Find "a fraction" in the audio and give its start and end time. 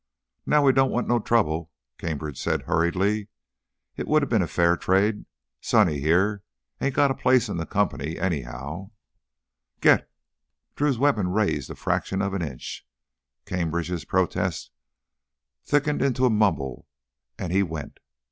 11.69-12.19